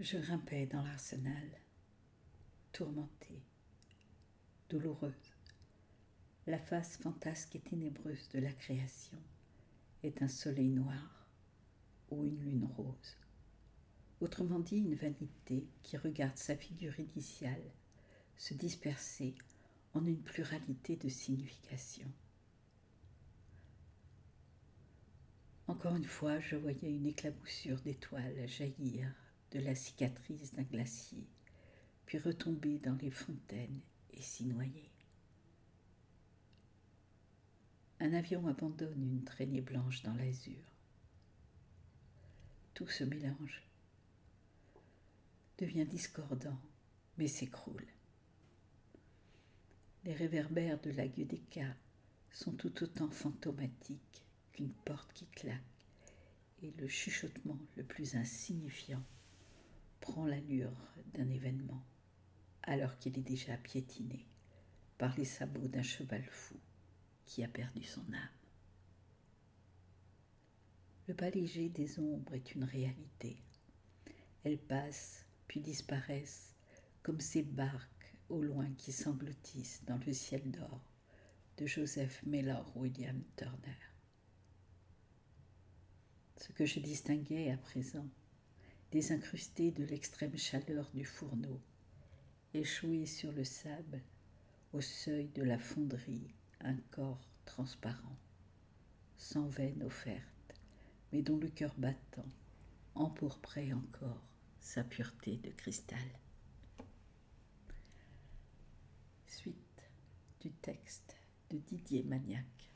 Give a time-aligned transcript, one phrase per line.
[0.00, 1.48] Je grimpais dans l'arsenal,
[2.72, 3.44] tourmentée,
[4.68, 5.36] douloureuse.
[6.48, 9.16] La face fantasque et ténébreuse de la création
[10.02, 11.28] est un soleil noir
[12.10, 13.16] ou une lune rose.
[14.20, 17.62] Autrement dit, une vanité qui regarde sa figure initiale
[18.36, 19.36] se disperser
[19.92, 22.10] en une pluralité de significations.
[25.68, 29.14] Encore une fois, je voyais une éclaboussure d'étoiles jaillir
[29.54, 31.24] de la cicatrice d'un glacier,
[32.06, 33.80] puis retomber dans les fontaines
[34.12, 34.90] et s'y noyer.
[38.00, 40.60] Un avion abandonne une traînée blanche dans l'azur.
[42.74, 43.62] Tout se mélange,
[45.58, 46.58] devient discordant,
[47.16, 47.86] mais s'écroule.
[50.02, 51.76] Les réverbères de la Giudecca
[52.32, 55.60] sont tout autant fantomatiques qu'une porte qui claque,
[56.60, 59.02] et le chuchotement le plus insignifiant
[60.04, 60.76] prend l'allure
[61.14, 61.82] d'un événement,
[62.62, 64.26] alors qu'il est déjà piétiné
[64.98, 66.60] par les sabots d'un cheval fou
[67.24, 68.28] qui a perdu son âme.
[71.08, 73.38] Le pas léger des ombres est une réalité.
[74.42, 76.54] Elles passent puis disparaissent
[77.02, 80.82] comme ces barques au loin qui s'engloutissent dans le ciel d'or
[81.56, 83.78] de Joseph Mellor William Turner.
[86.36, 88.06] Ce que je distinguais à présent,
[88.94, 91.60] désincrusté de l'extrême chaleur du fourneau,
[92.54, 94.00] échoué sur le sable,
[94.72, 98.16] au seuil de la fonderie, un corps transparent,
[99.16, 100.54] sans veine offerte,
[101.12, 102.28] mais dont le cœur battant
[102.94, 104.22] empourprait encore
[104.60, 105.98] sa pureté de cristal.
[109.26, 109.82] Suite
[110.40, 111.16] du texte
[111.50, 112.70] de Didier Magnac.